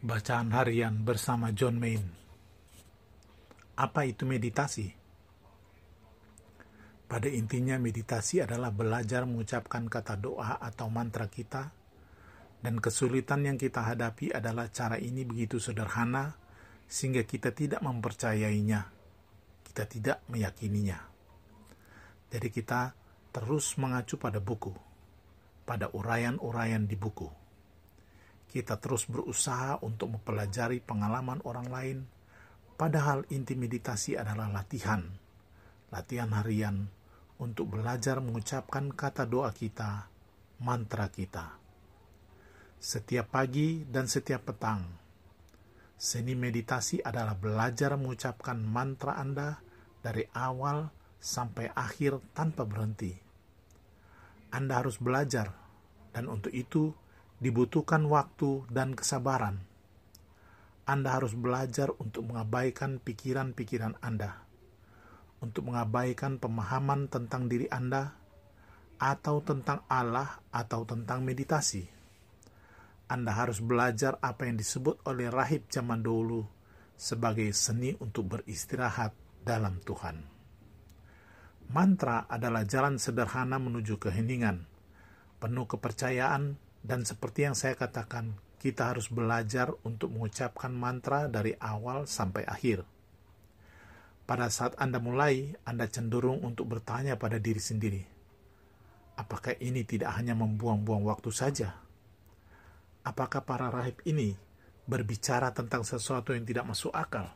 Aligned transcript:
Bacaan 0.00 0.48
harian 0.56 1.04
bersama 1.04 1.52
John 1.52 1.76
Main. 1.76 2.00
Apa 3.76 4.08
itu 4.08 4.24
meditasi? 4.24 4.88
Pada 7.04 7.28
intinya 7.28 7.76
meditasi 7.76 8.40
adalah 8.40 8.72
belajar 8.72 9.28
mengucapkan 9.28 9.92
kata 9.92 10.16
doa 10.16 10.56
atau 10.56 10.88
mantra 10.88 11.28
kita 11.28 11.68
dan 12.64 12.80
kesulitan 12.80 13.44
yang 13.44 13.60
kita 13.60 13.84
hadapi 13.84 14.32
adalah 14.32 14.72
cara 14.72 14.96
ini 14.96 15.28
begitu 15.28 15.60
sederhana 15.60 16.32
sehingga 16.88 17.20
kita 17.28 17.52
tidak 17.52 17.84
mempercayainya. 17.84 18.88
Kita 19.68 19.84
tidak 19.84 20.24
meyakininya. 20.32 20.96
Jadi 22.32 22.48
kita 22.48 22.96
terus 23.36 23.76
mengacu 23.76 24.16
pada 24.16 24.40
buku, 24.40 24.72
pada 25.68 25.92
uraian-uraian 25.92 26.88
di 26.88 26.96
buku 26.96 27.39
kita 28.50 28.82
terus 28.82 29.06
berusaha 29.06 29.78
untuk 29.86 30.18
mempelajari 30.18 30.82
pengalaman 30.82 31.38
orang 31.46 31.68
lain, 31.70 31.98
padahal 32.74 33.22
inti 33.30 33.54
meditasi 33.54 34.18
adalah 34.18 34.50
latihan, 34.50 35.06
latihan 35.94 36.34
harian 36.34 36.90
untuk 37.38 37.78
belajar 37.78 38.18
mengucapkan 38.18 38.90
kata 38.90 39.24
doa 39.24 39.54
kita, 39.54 40.10
mantra 40.60 41.08
kita. 41.08 41.56
Setiap 42.80 43.30
pagi 43.32 43.86
dan 43.86 44.10
setiap 44.10 44.50
petang, 44.50 44.84
seni 45.96 46.34
meditasi 46.34 47.00
adalah 47.00 47.36
belajar 47.36 47.96
mengucapkan 47.96 48.60
mantra 48.60 49.16
Anda 49.20 49.60
dari 50.00 50.24
awal 50.32 50.88
sampai 51.20 51.68
akhir 51.76 52.20
tanpa 52.32 52.64
berhenti. 52.64 53.12
Anda 54.50 54.80
harus 54.80 54.96
belajar, 54.96 55.52
dan 56.16 56.26
untuk 56.26 56.50
itu 56.50 56.96
dibutuhkan 57.40 58.04
waktu 58.04 58.68
dan 58.68 58.92
kesabaran. 58.92 59.64
Anda 60.84 61.16
harus 61.16 61.32
belajar 61.32 61.88
untuk 61.96 62.28
mengabaikan 62.28 63.00
pikiran-pikiran 63.00 63.96
Anda, 64.04 64.44
untuk 65.40 65.72
mengabaikan 65.72 66.36
pemahaman 66.36 67.08
tentang 67.08 67.48
diri 67.48 67.64
Anda, 67.72 68.12
atau 69.00 69.40
tentang 69.40 69.88
Allah, 69.88 70.44
atau 70.52 70.84
tentang 70.84 71.24
meditasi. 71.24 71.88
Anda 73.08 73.32
harus 73.32 73.64
belajar 73.64 74.20
apa 74.20 74.46
yang 74.46 74.60
disebut 74.60 75.02
oleh 75.08 75.32
rahib 75.32 75.66
zaman 75.72 76.04
dulu 76.04 76.44
sebagai 76.94 77.48
seni 77.56 77.96
untuk 77.96 78.36
beristirahat 78.36 79.16
dalam 79.40 79.80
Tuhan. 79.80 80.20
Mantra 81.70 82.28
adalah 82.28 82.66
jalan 82.68 83.00
sederhana 83.00 83.56
menuju 83.56 83.96
keheningan, 83.96 84.66
penuh 85.40 85.64
kepercayaan 85.70 86.58
dan 86.80 87.04
seperti 87.04 87.44
yang 87.44 87.56
saya 87.56 87.76
katakan, 87.76 88.36
kita 88.60 88.92
harus 88.92 89.08
belajar 89.08 89.72
untuk 89.88 90.12
mengucapkan 90.12 90.68
mantra 90.68 91.28
dari 91.32 91.56
awal 91.56 92.04
sampai 92.04 92.44
akhir. 92.44 92.84
Pada 94.28 94.52
saat 94.52 94.76
Anda 94.76 95.00
mulai, 95.00 95.56
Anda 95.64 95.88
cenderung 95.88 96.44
untuk 96.44 96.68
bertanya 96.68 97.16
pada 97.16 97.40
diri 97.40 97.58
sendiri, 97.58 98.02
apakah 99.16 99.56
ini 99.58 99.82
tidak 99.84 100.12
hanya 100.16 100.36
membuang-buang 100.36 101.08
waktu 101.08 101.32
saja? 101.32 101.76
Apakah 103.00 103.42
para 103.48 103.72
rahib 103.72 103.96
ini 104.04 104.36
berbicara 104.84 105.50
tentang 105.56 105.82
sesuatu 105.82 106.36
yang 106.36 106.44
tidak 106.44 106.68
masuk 106.68 106.92
akal? 106.92 107.32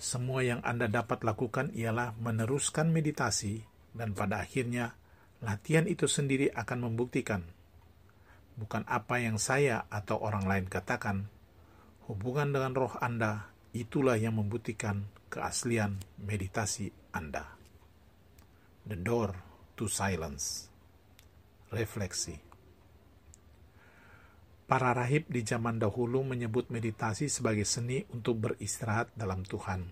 Semua 0.00 0.42
yang 0.42 0.58
Anda 0.66 0.90
dapat 0.90 1.22
lakukan 1.22 1.70
ialah 1.76 2.16
meneruskan 2.18 2.90
meditasi, 2.90 3.62
dan 3.92 4.16
pada 4.16 4.40
akhirnya 4.40 4.96
Latihan 5.42 5.90
itu 5.90 6.06
sendiri 6.06 6.54
akan 6.54 6.86
membuktikan, 6.86 7.42
bukan 8.54 8.86
apa 8.86 9.18
yang 9.18 9.42
saya 9.42 9.90
atau 9.90 10.22
orang 10.22 10.46
lain 10.46 10.66
katakan, 10.70 11.26
hubungan 12.06 12.54
dengan 12.54 12.78
roh 12.78 12.94
Anda 13.02 13.50
itulah 13.74 14.14
yang 14.14 14.38
membuktikan 14.38 15.10
keaslian 15.34 15.98
meditasi 16.22 16.94
Anda. 17.10 17.58
The 18.86 18.94
door 18.94 19.34
to 19.74 19.90
silence. 19.90 20.70
Refleksi. 21.74 22.38
Para 24.70 24.94
rahib 24.94 25.26
di 25.26 25.42
zaman 25.42 25.82
dahulu 25.82 26.22
menyebut 26.22 26.70
meditasi 26.70 27.26
sebagai 27.26 27.66
seni 27.66 28.06
untuk 28.14 28.46
beristirahat 28.46 29.10
dalam 29.18 29.42
Tuhan. 29.42 29.90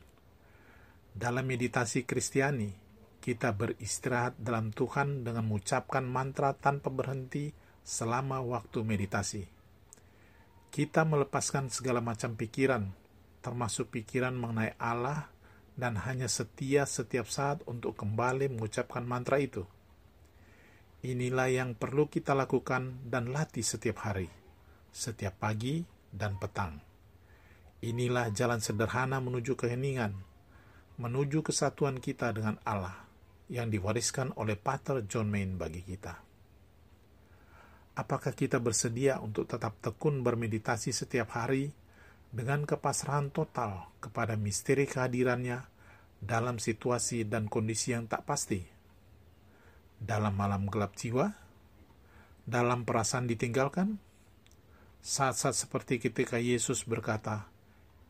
Dalam 1.11 1.43
meditasi 1.43 2.07
Kristiani, 2.07 2.90
kita 3.21 3.53
beristirahat 3.53 4.41
dalam 4.41 4.73
Tuhan 4.73 5.29
dengan 5.29 5.45
mengucapkan 5.45 6.01
mantra 6.01 6.57
tanpa 6.57 6.89
berhenti 6.89 7.53
selama 7.85 8.41
waktu 8.41 8.81
meditasi. 8.81 9.45
Kita 10.73 11.05
melepaskan 11.05 11.69
segala 11.69 12.01
macam 12.01 12.33
pikiran, 12.33 12.89
termasuk 13.45 13.93
pikiran 13.93 14.33
mengenai 14.33 14.73
Allah, 14.81 15.29
dan 15.77 16.01
hanya 16.01 16.33
setia 16.33 16.89
setiap 16.89 17.29
saat 17.29 17.61
untuk 17.69 17.93
kembali 18.01 18.57
mengucapkan 18.57 19.05
mantra 19.05 19.37
itu. 19.37 19.69
Inilah 21.05 21.49
yang 21.53 21.71
perlu 21.77 22.09
kita 22.09 22.33
lakukan 22.33 23.05
dan 23.05 23.33
latih 23.33 23.65
setiap 23.65 24.05
hari, 24.05 24.29
setiap 24.93 25.37
pagi 25.41 25.85
dan 26.09 26.41
petang. 26.41 26.81
Inilah 27.81 28.29
jalan 28.33 28.61
sederhana 28.61 29.21
menuju 29.25 29.57
keheningan, 29.57 30.13
menuju 31.01 31.41
kesatuan 31.41 31.97
kita 31.97 32.37
dengan 32.37 32.61
Allah 32.69 33.10
yang 33.51 33.67
diwariskan 33.67 34.31
oleh 34.39 34.55
Pater 34.55 35.03
John 35.11 35.27
Main 35.27 35.59
bagi 35.59 35.83
kita. 35.83 36.15
Apakah 37.99 38.33
kita 38.33 38.63
bersedia 38.63 39.19
untuk 39.19 39.51
tetap 39.51 39.77
tekun 39.83 40.23
bermeditasi 40.23 40.95
setiap 40.95 41.35
hari 41.35 41.75
dengan 42.31 42.63
kepasrahan 42.63 43.35
total 43.35 43.91
kepada 43.99 44.39
misteri 44.39 44.87
kehadirannya 44.87 45.67
dalam 46.23 46.63
situasi 46.63 47.27
dan 47.27 47.51
kondisi 47.51 47.91
yang 47.91 48.07
tak 48.07 48.23
pasti? 48.23 48.63
Dalam 49.99 50.33
malam 50.39 50.71
gelap 50.71 50.95
jiwa? 50.95 51.35
Dalam 52.47 52.87
perasaan 52.87 53.27
ditinggalkan? 53.27 53.99
Saat-saat 55.03 55.59
seperti 55.59 55.99
ketika 55.99 56.39
Yesus 56.39 56.87
berkata, 56.87 57.51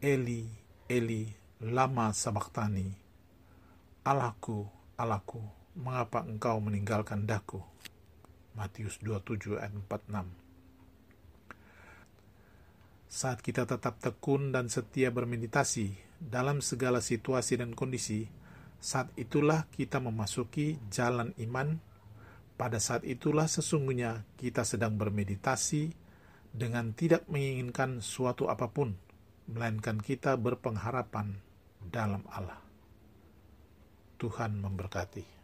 Eli, 0.05 0.47
Eli, 0.87 1.33
lama 1.65 2.13
sabaktani, 2.15 2.95
Allahku, 4.07 4.80
Allahku, 5.01 5.41
mengapa 5.81 6.21
engkau 6.29 6.61
meninggalkan 6.61 7.25
daku? 7.25 7.65
Matius 8.53 9.01
27 9.01 9.57
ayat 9.57 9.73
46 9.73 10.29
Saat 13.09 13.41
kita 13.41 13.65
tetap 13.65 13.97
tekun 14.05 14.53
dan 14.53 14.69
setia 14.69 15.09
bermeditasi 15.09 15.97
dalam 16.21 16.61
segala 16.61 17.01
situasi 17.01 17.57
dan 17.57 17.73
kondisi, 17.73 18.29
saat 18.77 19.09
itulah 19.17 19.65
kita 19.73 20.05
memasuki 20.05 20.77
jalan 20.93 21.33
iman. 21.49 21.81
Pada 22.61 22.77
saat 22.77 23.09
itulah 23.09 23.49
sesungguhnya 23.49 24.29
kita 24.37 24.69
sedang 24.69 25.01
bermeditasi 25.01 25.97
dengan 26.53 26.93
tidak 26.93 27.25
menginginkan 27.25 28.05
suatu 28.05 28.53
apa 28.53 28.69
pun, 28.69 28.93
melainkan 29.49 29.97
kita 29.97 30.37
berpengharapan 30.37 31.41
dalam 31.89 32.21
Allah. 32.29 32.70
Tuhan 34.21 34.61
memberkati. 34.61 35.40